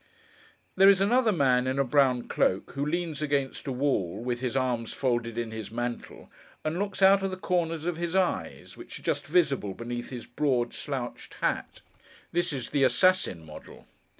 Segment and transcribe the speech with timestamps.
[0.77, 4.57] There is another man in a brown cloak, who leans against a wall, with his
[4.57, 6.31] arms folded in his mantle,
[6.65, 10.25] and looks out of the corners of his eyes: which are just visible beneath his
[10.25, 11.81] broad slouched hat.
[12.31, 13.85] This is the assassin model.